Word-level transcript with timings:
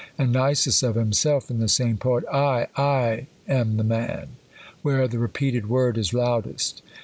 And 0.17 0.33
Nisus 0.33 0.81
of 0.81 0.95
himself, 0.95 1.51
in 1.51 1.59
the 1.59 1.67
same 1.67 1.97
poet," 1.97 2.23
I, 2.33 2.65
/am 3.47 3.77
the 3.77 3.83
man;" 3.83 4.29
where 4.81 5.07
the 5.07 5.19
repeated 5.19 5.69
word 5.69 5.95
is 5.95 6.11
loudest. 6.11 6.81